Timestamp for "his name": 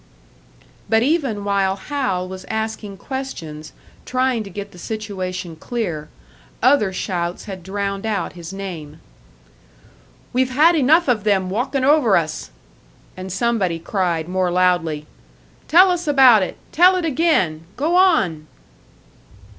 8.33-8.99